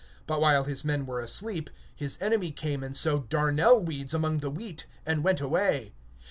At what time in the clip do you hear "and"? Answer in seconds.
2.83-2.95, 5.05-5.23